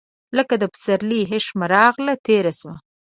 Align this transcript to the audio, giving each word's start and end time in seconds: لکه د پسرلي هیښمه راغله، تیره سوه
لکه 0.37 0.53
د 0.57 0.63
پسرلي 0.73 1.21
هیښمه 1.31 1.65
راغله، 1.75 2.13
تیره 2.25 2.53
سوه 2.59 2.75